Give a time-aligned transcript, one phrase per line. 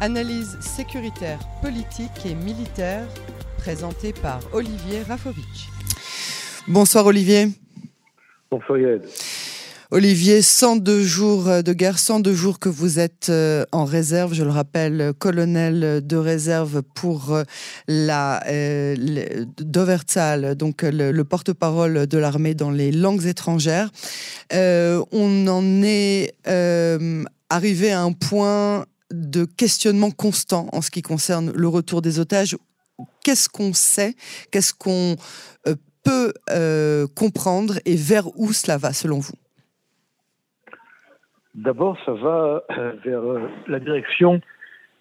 [0.00, 3.06] Analyse sécuritaire, politique et militaire
[3.56, 5.70] présentée par Olivier Rafovitch.
[6.68, 7.48] Bonsoir Olivier.
[8.50, 9.00] Bonsoir Yael.
[9.90, 14.50] Olivier, 102 jours de guerre, 102 jours que vous êtes euh, en réserve, je le
[14.50, 17.44] rappelle, colonel de réserve pour euh,
[17.88, 23.90] la euh, Doverzal, donc le, porte-parole de l'armée dans les langues étrangères.
[24.52, 26.34] on en est
[27.48, 32.56] arrivé à un point de questionnement constant en ce qui concerne le retour des otages.
[33.24, 34.14] Qu'est-ce qu'on sait?
[34.50, 35.16] Qu'est-ce qu'on
[36.04, 36.32] peut
[37.14, 39.34] comprendre et vers où cela va selon vous?
[41.56, 44.42] D'abord, ça va euh, vers euh, la direction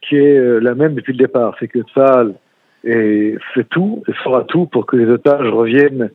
[0.02, 1.54] qui est euh, la même depuis le départ.
[1.60, 2.36] C'est que Tsahal
[2.84, 6.12] fait tout et fera tout pour que les otages reviennent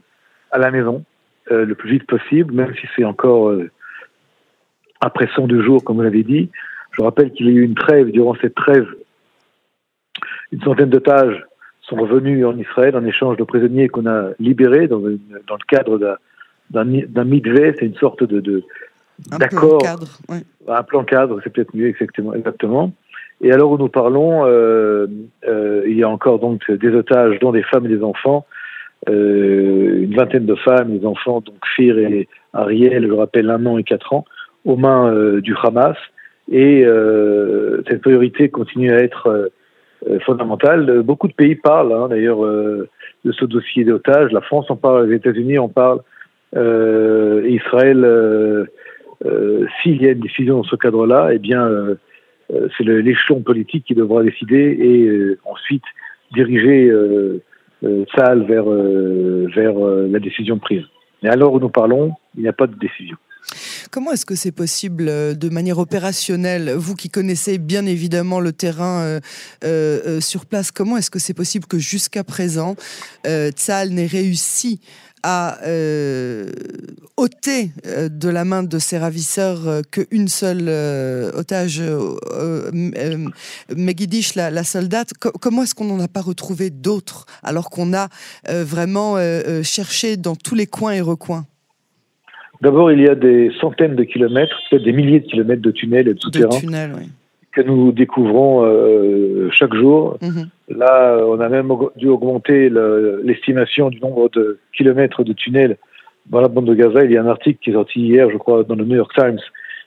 [0.53, 1.05] à la maison
[1.51, 3.53] le plus vite possible, même si c'est encore
[5.01, 6.49] après 102 jours, comme vous l'avez dit.
[6.93, 8.11] Je rappelle qu'il y a eu une trêve.
[8.11, 8.87] Durant cette trêve,
[10.53, 11.45] une centaine d'otages
[11.83, 15.19] sont revenus en Israël en échange de prisonniers qu'on a libérés dans, le
[15.69, 16.19] cadre
[16.71, 18.65] d'un midvé, c'est une sorte de,
[19.39, 19.83] D'accord.
[20.69, 22.93] Un plan cadre, c'est peut-être mieux, exactement, exactement.
[23.43, 25.07] Et alors où nous parlons, euh,
[25.49, 28.47] euh, il y a encore donc des otages, dont des femmes et des enfants,
[29.09, 33.79] euh, une vingtaine de femmes, des enfants, donc Fir et Ariel, je rappelle un an
[33.79, 34.25] et quatre ans,
[34.65, 35.97] aux mains euh, du Hamas.
[36.51, 39.51] Et euh, cette priorité continue à être
[40.09, 41.03] euh, fondamentale.
[41.03, 44.33] Beaucoup de pays parlent, hein, d'ailleurs, de ce dossier d'otages.
[44.33, 46.01] La France en parle, les États-Unis en parlent,
[46.53, 48.67] Israël
[49.27, 51.97] euh, s'il y a une décision dans ce cadre-là, eh bien, euh,
[52.53, 55.85] euh, c'est l'échelon politique qui devra décider et ensuite
[56.33, 56.91] diriger
[58.15, 60.85] ça vers, vers la décision prise.
[61.23, 63.17] Mais alors où nous parlons, il n'y a pas de décision.
[63.91, 65.07] Comment est-ce que c'est possible
[65.37, 69.21] de manière opérationnelle, vous qui connaissez bien évidemment le terrain
[70.21, 72.77] sur place, comment est-ce que c'est possible que jusqu'à présent,
[73.27, 73.51] euh,
[73.91, 74.81] n'ait réussi
[75.23, 76.51] a euh,
[77.17, 80.69] ôté euh, de la main de ses ravisseurs euh, qu'une seule
[81.35, 81.83] otage,
[83.75, 85.13] Megidish, la, la soldate?
[85.19, 88.09] comment est-ce qu'on n'en a pas retrouvé d'autres alors qu'on a
[88.49, 89.17] vraiment
[89.63, 91.47] cherché dans tous les coins et recoins?
[92.61, 96.09] D'abord, il y a des centaines de kilomètres, peut-être des milliers de kilomètres de tunnels
[96.09, 96.59] et de souterrains.
[96.99, 97.09] oui
[97.53, 100.19] que nous découvrons euh, chaque jour.
[100.23, 100.49] Mhm.
[100.77, 102.71] Là, on a même dû augmenter
[103.23, 105.77] l'estimation du nombre de kilomètres de tunnels
[106.27, 107.05] dans la bande de Gaza.
[107.05, 109.13] Il y a un article qui est sorti hier, je crois, dans le New York
[109.15, 109.41] Times,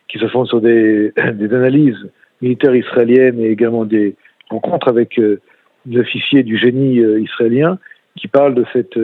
[0.09, 2.09] qui se fonde sur des, des analyses
[2.41, 4.15] militaires israéliennes et également des
[4.49, 5.39] rencontres avec euh,
[5.85, 7.79] des officiers du génie euh, israélien
[8.17, 8.97] qui parlent de cette,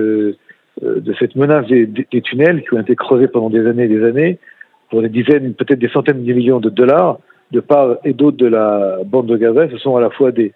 [0.82, 4.40] de cette menace des, tunnels qui ont été creusés pendant des années et des années
[4.90, 7.20] pour des dizaines, peut-être des centaines de millions de dollars
[7.52, 9.70] de part et d'autre de la bande de Gaza.
[9.70, 10.54] Ce sont à la fois des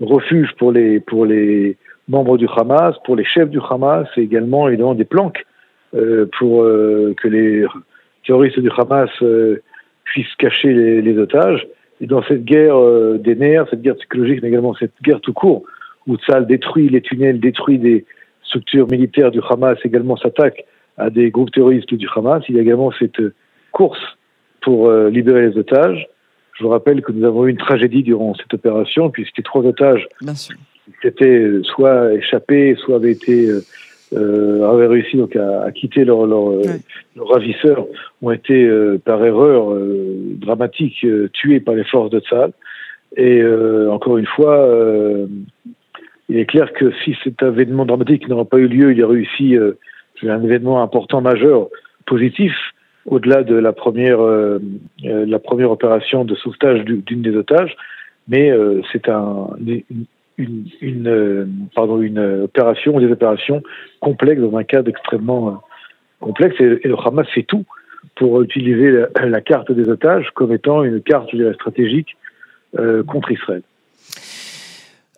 [0.00, 1.76] refuges pour les, pour les
[2.08, 5.44] membres du Hamas, pour les chefs du Hamas, et également évidemment des planques
[5.94, 7.66] euh, pour euh, que les
[8.26, 9.62] terroristes du Hamas euh,
[10.04, 11.66] puissent cacher les, otages.
[12.00, 15.32] Et dans cette guerre euh, des nerfs, cette guerre psychologique, mais également cette guerre tout
[15.32, 15.64] court,
[16.06, 18.04] où Tzal détruit les tunnels, détruit des
[18.46, 20.64] structures militaires du Hamas, également s'attaque
[20.96, 23.20] à des groupes terroristes du Hamas, il y a également cette
[23.72, 24.00] course
[24.62, 26.08] pour libérer les otages.
[26.58, 30.08] Je vous rappelle que nous avons eu une tragédie durant cette opération, puisque trois otages
[31.00, 33.60] qui étaient soit échappés, soit avaient été euh,
[34.14, 36.62] euh avaient réussi donc à, quitter leur, leur, euh,
[37.16, 37.86] leur, ravisseur,
[38.22, 39.76] ont été euh, par erreur
[40.36, 42.52] dramatique tués par les forces de Tsal.
[43.16, 43.42] Et
[43.88, 44.68] encore une fois,
[46.28, 49.16] il est clair que si cet événement dramatique n'aurait pas eu lieu, il y aurait
[49.16, 49.56] réussi
[50.22, 51.68] un événement important majeur
[52.06, 52.52] positif
[53.06, 54.58] au-delà de la première, euh,
[55.04, 57.76] euh, opération de sauvetage d'une des otages,
[58.28, 59.48] mais euh, c'est un,
[60.38, 61.08] une,
[62.42, 63.62] opération, des opérations
[64.00, 65.62] complexes dans un cadre extrêmement
[66.20, 67.64] complexe, et, le Hamas fait tout
[68.16, 72.16] pour utiliser la, carte des otages comme étant une carte stratégique
[73.06, 73.62] contre Israël.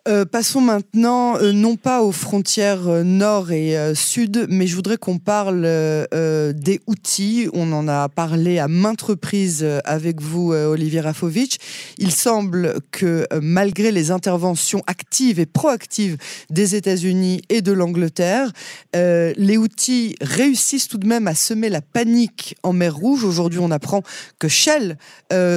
[0.07, 4.97] Euh, passons maintenant, euh, non pas aux frontières euh, nord et sud, mais je voudrais
[4.97, 7.49] qu'on parle des outils.
[7.53, 11.57] On en a parlé à maintes reprises avec vous, Olivier Rafovitch.
[11.97, 16.17] Il semble que malgré les interventions actives et proactives
[16.49, 18.51] des États-Unis et de l'Angleterre,
[18.93, 23.23] les outils réussissent tout de même à semer la panique en mer Rouge.
[23.23, 24.01] Aujourd'hui, on apprend
[24.39, 24.97] que Shell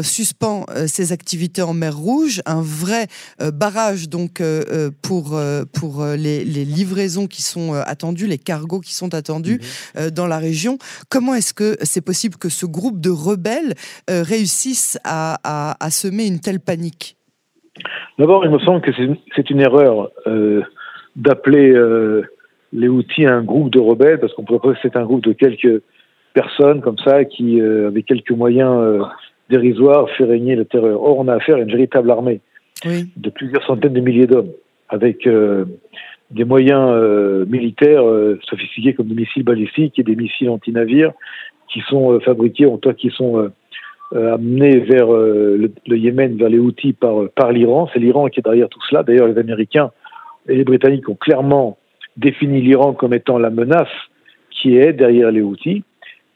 [0.02, 3.08] suspend ses activités en mer Rouge, un vrai
[3.52, 4.08] barrage
[4.40, 9.60] euh, pour, euh, pour euh, les, livraisons qui sont attendues, les cargos qui sont attendus
[9.94, 10.10] mhm.
[10.10, 10.78] dans la région.
[11.10, 13.74] Comment est-ce que c'est possible que ce groupe de rebelles
[14.08, 17.16] réussisse à, à, semer une telle panique?
[18.18, 18.92] D'abord, il me semble que
[19.36, 20.10] c'est une erreur
[21.16, 21.74] d'appeler
[22.72, 25.32] les outils un groupe de rebelles, parce qu'on pourrait penser que c'est un groupe de
[25.32, 25.82] quelques
[26.32, 29.04] personnes comme ça qui, euh, avec quelques moyens
[29.50, 31.02] dérisoires, fait régner la terreur.
[31.02, 32.40] Or, on a affaire à une véritable armée
[32.84, 34.52] de plusieurs centaines de milliers d'hommes,
[34.88, 35.28] avec
[36.30, 38.04] des moyens militaires
[38.42, 41.12] sophistiqués comme des missiles balistiques et des missiles anti-navires
[41.72, 43.50] qui sont fabriqués, en tout qui sont
[44.14, 47.88] euh, amené vers euh, le, Yémen, vers les outils par, par l'Iran.
[47.92, 49.02] C'est l'Iran qui est derrière tout cela.
[49.02, 49.90] D'ailleurs, les Américains
[50.46, 51.78] et les Britanniques ont clairement
[52.18, 53.88] défini l'Iran comme étant la menace
[54.50, 55.82] qui est derrière les outils.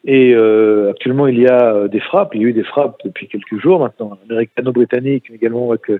[0.07, 2.35] Et euh, actuellement, il y a des frappes.
[2.35, 5.91] Il y a eu des frappes depuis quelques jours maintenant, américano-britanniques, mais également avec,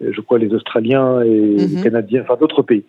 [0.00, 1.82] je crois, les Australiens et les mhm.
[1.82, 2.84] Canadiens, enfin d'autres pays,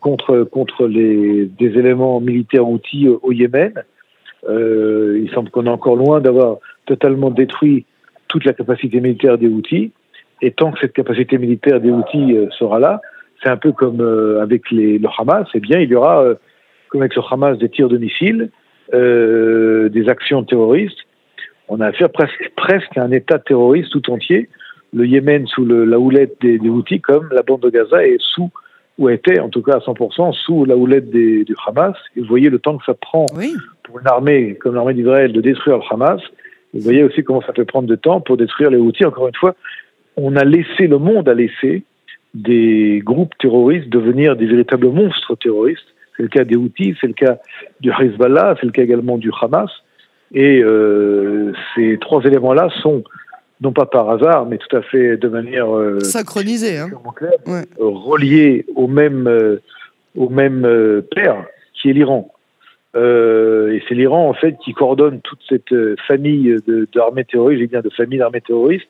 [0.00, 3.74] contre contre les des éléments militaires outils au Yémen.
[4.48, 6.56] il semble qu'on est encore loin d'avoir
[6.86, 7.84] totalement détruit
[8.28, 9.92] toute la capacité militaire des outils.
[10.40, 13.00] Et tant que cette capacité militaire des outils euh, sera là,
[13.42, 16.34] c'est un peu comme euh, avec les, le Hamas, eh bien, il y aura, euh,
[16.88, 18.50] comme avec le Hamas, des tirs de missiles,
[18.92, 20.98] des actions terroristes.
[21.68, 24.48] On a affaire presque, presque à un État terroriste tout entier.
[24.94, 28.50] Le Yémen sous la houlette des, outils, comme la bande de Gaza est sous,
[28.96, 31.94] ou était en tout cas à 100%, sous la houlette des, du Hamas.
[32.16, 33.26] Et vous voyez le temps que ça prend
[33.82, 36.20] pour une armée comme l'armée d'Israël de détruire le Hamas.
[36.72, 39.04] Vous voyez aussi comment ça peut prendre de temps pour détruire les outils.
[39.04, 39.54] Encore une fois,
[40.16, 41.82] on a laissé, le monde a laissé
[42.34, 45.94] des groupes terroristes devenir des véritables monstres terroristes.
[46.18, 47.38] C'est le cas des outils, c'est le cas
[47.80, 49.70] du Hezbollah, c'est le cas également du Hamas.
[50.34, 53.04] Et euh, ces trois éléments-là sont,
[53.60, 56.90] non pas par hasard, mais tout à fait de manière euh, synchronisée, hein.
[57.78, 59.60] reliés au même, euh,
[60.16, 62.32] au même euh, père, qui est l'Iran.
[62.96, 65.72] Et c'est l'Iran en fait qui coordonne toute cette
[66.08, 66.56] famille
[66.92, 68.88] d'armées terroristes, j'ai bien de familles d'armées terroristes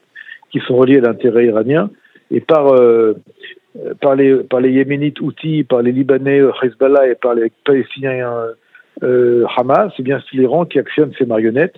[0.51, 1.91] qui sont reliées à l'intérêt iranien.
[2.31, 2.73] Et par
[4.01, 8.47] par les par les Yéménites Houthis, par les Libanais Hezbollah et par les Palestiniens
[9.03, 11.77] euh, Hamas, c'est bien l'Iran qui actionne ces marionnettes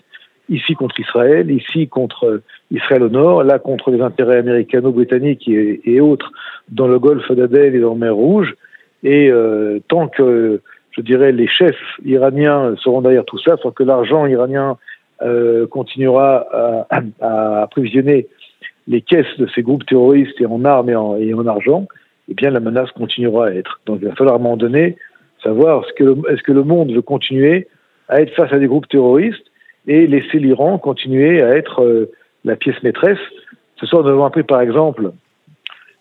[0.48, 6.32] ici contre Israël, ici contre Israël au nord, là contre les intérêts américano-britanniques et, autres
[6.68, 8.54] dans le golfe d'Aden et dans la mer Rouge.
[9.04, 10.60] Et euh, tant que
[10.90, 14.76] je dirais, les chefs iraniens seront derrière tout ça, soit que l'argent iranien
[15.22, 16.46] euh, continuera
[16.90, 18.26] à, à, approvisionner
[18.90, 21.86] les caisses de ces groupes terroristes et en armes et en, argent,
[22.28, 23.80] eh bien la menace continuera à être.
[23.86, 24.96] Donc il va falloir à un moment donné
[25.44, 27.68] savoir est-ce que, le monde veut continuer
[28.08, 29.46] à être face à des groupes terroristes
[29.86, 32.10] et laisser l'Iran continuer à être euh,
[32.44, 33.20] la pièce maîtresse.
[33.76, 35.12] Ce soir, nous avons appris par exemple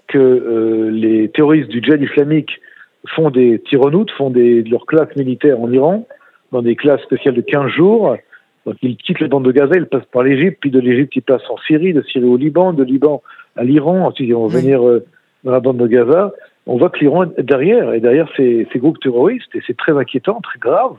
[0.08, 2.60] que euh, les terroristes du djihad islamique
[3.08, 6.08] font des tyronoutes, font des, leurs classes militaires en Iran,
[6.52, 8.18] dans des classes spéciales de 15 jours.
[8.66, 11.22] Donc ils quittent le bande de Gaza, ils passent par l'Égypte, puis de l'Égypte ils
[11.22, 13.22] passent en Syrie, de Syrie au Liban, de Liban
[13.56, 15.06] à l'Iran, ensuite ils vont venir euh,
[15.44, 16.34] dans la bande de Gaza.
[16.66, 19.94] On voit que l'Iran est derrière, et derrière ces, ces groupes terroristes, et c'est très
[19.94, 20.98] inquiétant, très grave.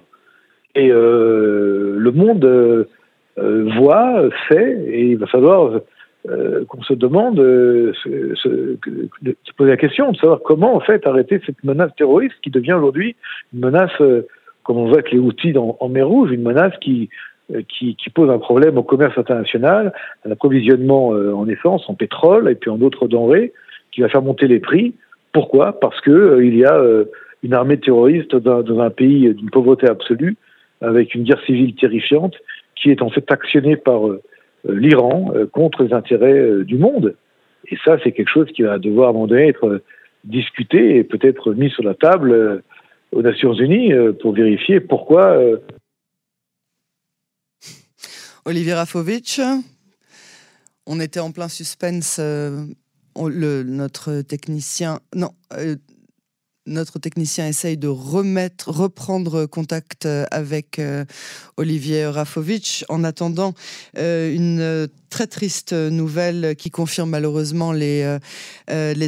[0.75, 2.85] Et euh, le monde euh,
[3.77, 5.81] voit, sait, et il va falloir
[6.29, 8.77] euh, qu'on se demande, euh, se, se,
[9.57, 13.17] poser la question de savoir comment en fait arrêter cette menace terroriste qui devient aujourd'hui
[13.55, 14.27] une menace, euh,
[14.63, 17.09] comme on voit avec les outils en mer Rouge, une menace qui,
[17.69, 19.93] qui, qui, pose un problème au commerce international,
[20.25, 23.53] à l'approvisionnement en essence, en pétrole et puis en d'autres denrées,
[23.93, 24.95] qui va faire monter les prix.
[25.33, 25.79] Pourquoi?
[25.81, 26.81] Parce que il y a
[27.43, 30.37] une armée terroriste dans, dans un pays d'une pauvreté absolue,
[30.81, 32.35] avec une guerre civile terrifiante,
[32.81, 34.21] qui est en fait actionnée par euh,
[34.69, 37.15] l'Iran euh, contre les intérêts euh, du monde.
[37.71, 39.83] Et ça, c'est quelque chose qui va devoir à un moment donné être
[40.25, 42.63] discuté et peut-être mis sur la table
[43.13, 45.39] aux Nations Unies pour vérifier pourquoi.
[48.45, 49.41] Olivier Rafovitch,
[50.87, 52.19] on était en plein suspense.
[52.19, 55.35] le, notre technicien, non,
[56.67, 61.05] notre technicien essaye de remettre, reprendre contact euh, avec euh,
[61.57, 62.85] Olivier Rafovitch.
[62.89, 63.55] En attendant,
[63.99, 68.19] euh, une très triste nouvelle qui confirme malheureusement les,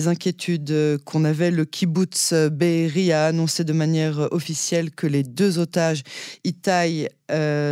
[0.09, 1.51] inquiétudes qu'on avait.
[1.51, 6.03] Le kibbutz Be'eri a annoncé de manière officielle que les deux otages,
[6.45, 7.09] Itai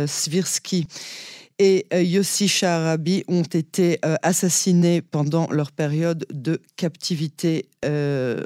[0.07, 0.87] Svirsky
[1.61, 8.37] et euh, Yossi Sharabi ont été euh, assassinés pendant leur période de captivité euh,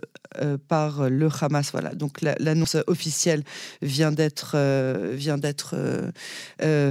[0.67, 1.71] par le Hamas.
[1.71, 3.43] Voilà, donc l'annonce officielle
[3.81, 4.57] vient d'être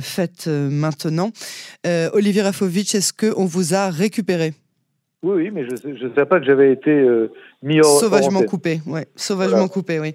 [0.01, 1.31] faite maintenant.
[2.15, 4.55] Olivier Rafovitch, est-ce qu'on vous a récupéré?
[5.23, 7.07] Oui, oui, mais je ne savais pas que j'avais été.
[7.83, 9.07] Sauvagement coupé, ouais.
[9.17, 10.13] Sauvagement coupé, oui.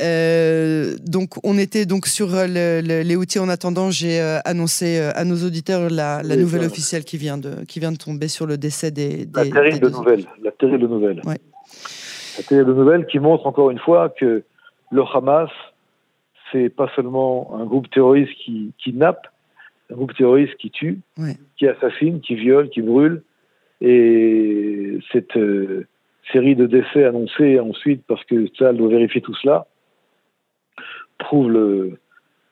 [0.00, 3.38] Euh, donc, on était donc sur les outils.
[3.38, 7.92] En attendant, j'ai annoncé à nos auditeurs la, nouvelle officielle qui vient, de, qui vient
[7.92, 9.26] de tomber sur le décès des.
[9.34, 10.24] la terrible nouvelle.
[10.42, 11.20] La terrible nouvelle.
[11.24, 11.38] Ouais.
[12.38, 14.42] La terrible nouvelle qui montre encore une fois que
[14.90, 15.50] le Hamas,
[16.52, 19.26] c'est pas seulement un groupe terroriste qui kidnappe,
[19.90, 21.00] un groupe terroriste qui tue,
[21.56, 23.22] qui assassine, qui viole, qui brûle.
[23.80, 25.86] Et cette euh,
[26.32, 29.66] série de décès annoncés ensuite, parce que ça doit vérifier tout cela,
[31.18, 31.98] prouve le,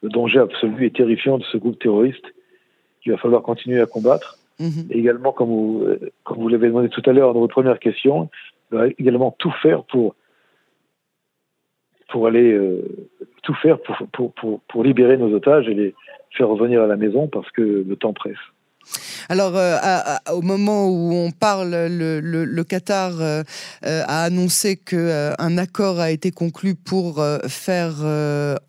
[0.03, 2.25] danger absolu et terrifiant de ce groupe terroriste
[3.01, 4.37] qu'il va falloir continuer à combattre.
[4.59, 4.87] Mhm.
[4.91, 7.79] Et également, comme vous, euh, comme vous l'avez demandé tout à l'heure dans votre première
[7.79, 8.29] question,
[8.71, 10.15] il va également tout faire pour,
[12.09, 12.83] pour aller euh,
[13.41, 15.95] tout faire pour, pour, pour, pour libérer nos otages et les
[16.31, 18.37] faire revenir à la maison parce que le temps presse.
[19.29, 19.77] Alors, euh,
[20.31, 23.43] au moment où on parle, le, Qatar euh,
[23.85, 27.95] euh, a annoncé qu'un accord a été conclu pour faire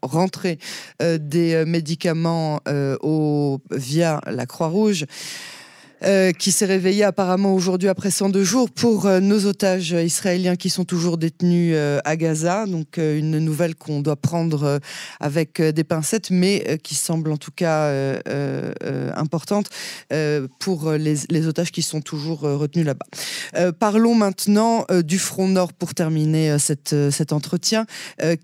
[0.02, 0.58] rentrer
[1.00, 2.60] des médicaments
[3.70, 5.06] via la Croix-Rouge.
[6.04, 10.68] Euh, qui s'est réveillé apparemment aujourd'hui après 102 jours pour euh, nos otages israéliens qui
[10.68, 12.66] sont toujours détenus euh, à Gaza.
[12.66, 14.78] Donc une nouvelle qu'on doit prendre
[15.20, 17.90] avec des pincettes, mais qui semble en tout cas
[19.14, 19.68] importante
[20.58, 23.72] pour les, otages qui sont toujours retenus là-bas.
[23.72, 27.86] parlons maintenant du front nord pour terminer cet entretien.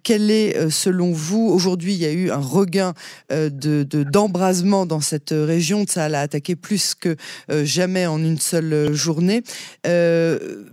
[0.02, 2.94] quel est, selon vous, aujourd'hui il y a eu un regain
[3.30, 5.84] de d'embrasement dans cette région?
[5.88, 7.16] Ça a attaqué plus que
[7.50, 9.42] euh, jamais en une seule euh, journée.
[9.86, 10.64] Euh,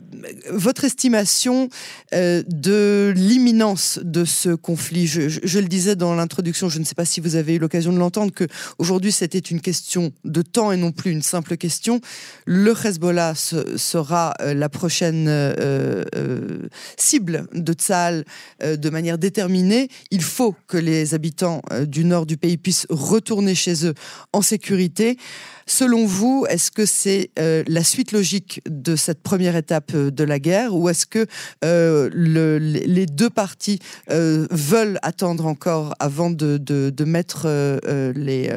[0.52, 1.70] votre estimation
[2.12, 7.20] de l'imminence de ce conflit, je, le disais dans l'introduction, je ne sais pas si
[7.20, 8.46] vous avez eu l'occasion de l'entendre, que
[8.80, 12.02] aujourd'hui c'était une question de temps et non plus une simple question.
[12.46, 15.30] Le Hezbollah sera la prochaine
[16.98, 18.26] cible de Tsahal
[18.64, 19.90] de manière déterminée.
[20.10, 23.94] Il faut que les habitants du nord du pays puissent retourner chez eux
[24.34, 25.18] en sécurité.
[25.70, 30.24] Selon vous, est-ce que c'est euh, la suite logique de cette première étape euh, de
[30.24, 31.28] la guerre ou est-ce que
[31.64, 33.78] euh, les deux parties
[34.10, 36.58] veulent attendre encore avant de,
[37.06, 37.46] mettre
[38.16, 38.50] les,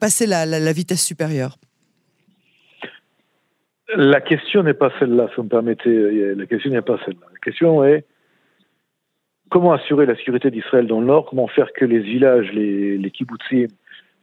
[0.00, 1.56] passer la, la vitesse supérieure?
[3.96, 6.34] La question n'est pas celle-là, si vous me permettez.
[6.36, 7.26] La question n'est pas celle-là.
[7.32, 8.04] La question est
[9.50, 13.10] comment assurer la sécurité d'Israël dans le nord, comment faire que les villages, les, les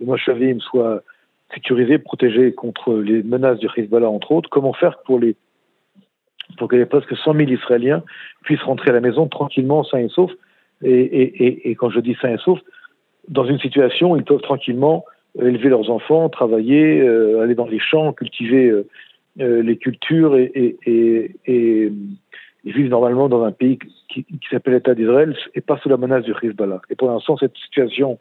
[0.03, 1.01] les Moshavim soient
[1.53, 4.50] sécurisés, protégés contre les menaces du Hezbollah, entre autres.
[4.50, 8.03] Comment faire pour, que les presque 100 000 Israéliens
[8.43, 10.31] puissent rentrer à la maison tranquillement, sains et saufs
[10.83, 12.60] et, quand je dis sains et saufs,
[13.29, 15.05] dans une situation où ils peuvent tranquillement
[15.39, 18.88] élever leurs enfants, travailler, euh, aller dans les champs, cultiver euh,
[19.39, 21.91] euh, les cultures et, et,
[22.65, 23.77] vivre normalement dans un pays
[24.10, 26.81] qui s'appelle l'État d'Israël et pas sous la menace du Hezbollah.
[26.89, 28.19] Et pour l'instant, cette situation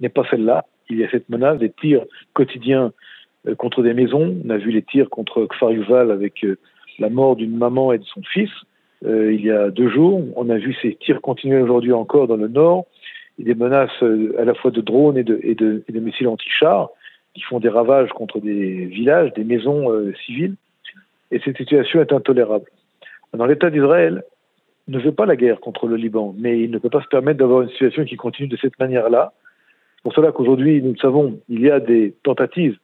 [0.00, 2.92] n'est pas celle-là il y a cette menace des tirs quotidiens
[3.46, 4.36] euh, contre des maisons.
[4.44, 6.58] On a vu les tirs contre Kfar Yuval avec euh,
[6.98, 8.50] la mort d'une maman et de son fils
[9.04, 10.22] euh, il y a deux jours.
[10.36, 12.86] On a vu ces tirs continuer aujourd'hui encore dans le nord.
[13.38, 14.02] Et des menaces
[14.38, 16.88] à la fois de drones et de, missiles anti-chars
[17.34, 19.92] qui font des ravages contre des villages, des maisons
[20.24, 20.54] civiles.
[21.30, 22.64] Et cette situation est intolérable.
[23.34, 24.22] Dans l'État d'Israël
[24.88, 27.38] ne veut pas la guerre contre le Liban, mais il ne peut pas se permettre
[27.38, 29.34] d'avoir une situation qui continue de cette manière-là
[30.06, 32.78] pour cela qu'aujourd'hui, nous le savons, il y a des tentatives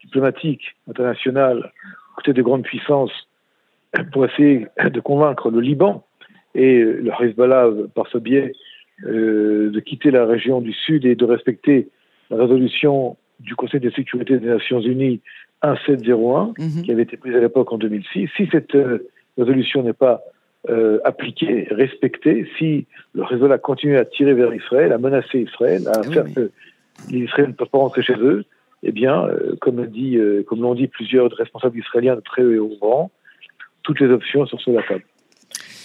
[0.00, 1.72] diplomatiques internationales
[2.14, 3.10] côté des grandes puissances
[4.12, 6.06] pour essayer de convaincre le Liban
[6.54, 8.52] et le Hezbollah par ce biais
[9.08, 11.88] euh, de quitter la région du Sud et de respecter
[12.30, 15.20] la résolution du Conseil de sécurité des Nations Unies
[15.64, 16.82] 1701 mhm.
[16.84, 18.30] qui avait été prise à l'époque en 2006.
[18.36, 20.20] Si cette euh, résolution n'est pas
[20.70, 26.24] euh, respecter, si le Hezbollah continue à tirer vers Israël, à menacer Israël, à faire
[26.32, 26.50] que
[27.10, 28.44] les Israéliens ne peuvent pas rentrer chez eux,
[28.84, 32.76] eh bien, euh, comme, dit, euh, comme l'ont dit plusieurs responsables israéliens de très haut
[32.80, 33.10] rang,
[33.82, 35.04] toutes les options sont sur la table.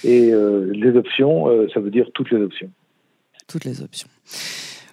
[0.03, 2.69] Et les options, ça veut dire toutes les options.
[3.47, 4.07] Toutes les options.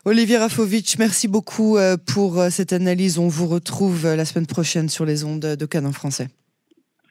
[0.06, 1.76] Olivier Rafovitch, merci beaucoup
[2.06, 3.18] pour cette analyse.
[3.18, 6.28] On vous retrouve la semaine prochaine sur les ondes de Canon français.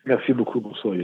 [0.07, 0.59] Merci beaucoup.
[0.59, 0.95] Bonsoir.